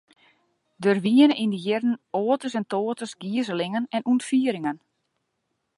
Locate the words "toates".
2.71-3.11